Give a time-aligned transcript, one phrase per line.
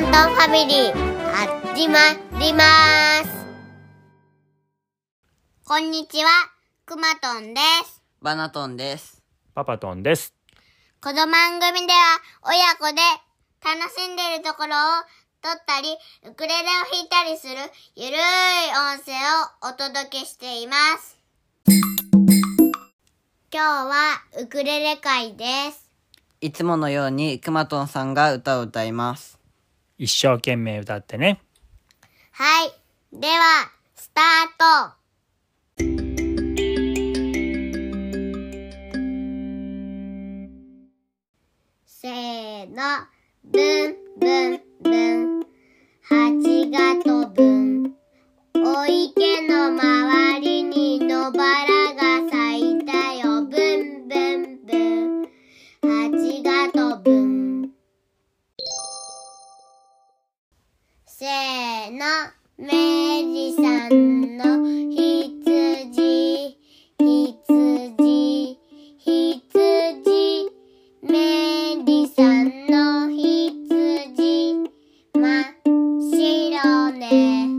[0.00, 0.94] トントンファミリー、
[1.74, 1.98] 始ま
[2.38, 2.62] りま
[3.22, 3.28] す。
[5.66, 6.30] こんにちは、
[6.86, 8.02] くまとんです。
[8.22, 9.22] バナトンです。
[9.54, 10.32] パパトンです。
[11.02, 13.02] この番組では、親子で
[13.62, 14.78] 楽しんでいるところを
[15.42, 15.94] 撮ったり、
[16.26, 17.56] ウクレレを弾いたりする、
[17.94, 18.20] ゆるい
[18.96, 19.12] 音声
[19.66, 21.18] をお届けしています。
[23.52, 25.90] 今日はウクレレ会です。
[26.40, 29.39] いつものようにくまとんさんが歌を歌います。
[30.00, 31.42] 一生懸命歌ってね。
[32.32, 32.72] はい。
[33.12, 34.96] では、スタート。
[41.84, 43.06] せーの。
[43.44, 45.39] ブンブンブン。
[62.00, 62.06] の。
[62.56, 62.66] 明
[63.34, 64.42] 治さんの
[64.90, 66.56] 羊、
[66.98, 68.58] 羊、
[68.96, 70.50] 羊、
[71.02, 71.10] 明
[71.84, 74.54] 治さんの羊、
[75.12, 75.44] 真っ
[76.10, 77.50] 白ね。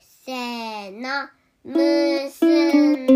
[0.00, 1.28] せーの。
[1.66, 3.13] 結ん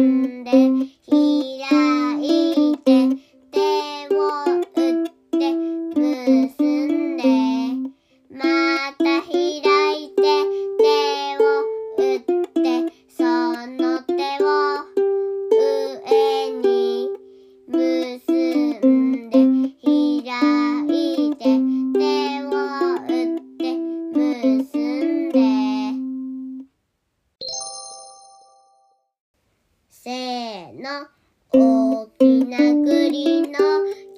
[30.72, 31.08] の。
[31.50, 33.58] 大きな栗の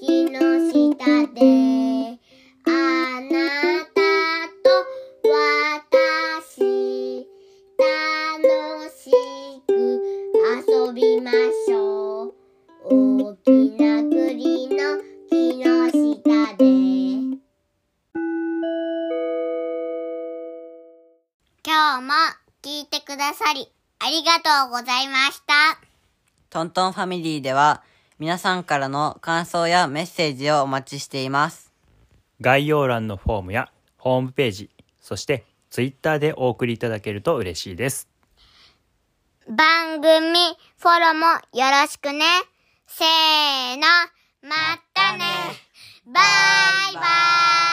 [0.01, 0.41] 木の
[0.73, 2.19] 下で、
[2.67, 4.01] あなた
[4.65, 4.69] と
[5.29, 7.29] 私、
[7.79, 9.13] 楽し
[9.67, 9.71] く
[10.69, 12.35] 遊びましょう。
[12.83, 14.99] 大きな栗の
[15.31, 16.65] 木の下で。
[21.65, 22.13] 今日も
[22.63, 25.90] 聞いてくださり、ありがとうございました。
[26.51, 27.83] トントンファミリーでは
[28.19, 31.73] 皆さんからの感想やメッセージをお待ちしています。
[32.41, 38.09] 概要欄のフォームやホームページ、そしてツイッターでお送りいただけると嬉しいです。
[39.49, 40.11] 番組
[40.79, 41.27] フォローも
[41.59, 42.25] よろしくね。
[42.87, 43.83] せーの、
[44.43, 44.57] ま
[44.93, 45.25] たね。
[46.07, 46.21] バ
[46.91, 47.01] イバ
[47.67, 47.70] イ。